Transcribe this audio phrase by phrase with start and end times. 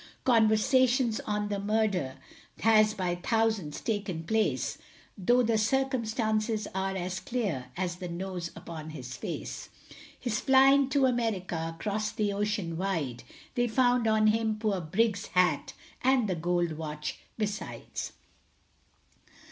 [0.23, 2.15] Conversations on the murder,
[2.61, 4.79] Has by thousands taken place;
[5.15, 9.69] Though the circumstances are as clear As the nose upon his face:
[10.19, 13.21] His flying to America, Across the ocean wide,
[13.53, 18.13] They found on him poor Briggs's hat And the gold watch besides.